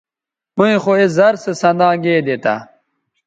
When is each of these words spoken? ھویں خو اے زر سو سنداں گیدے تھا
ھویں 0.57 0.77
خو 0.83 0.91
اے 0.99 1.05
زر 1.15 1.33
سو 1.43 1.51
سنداں 1.61 1.93
گیدے 2.03 2.35
تھا 2.43 2.55